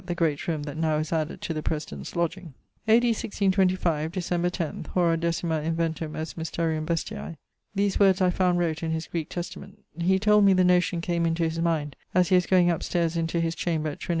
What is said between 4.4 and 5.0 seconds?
10ᵗʰ,